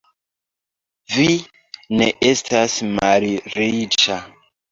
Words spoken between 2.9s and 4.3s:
malriĉa.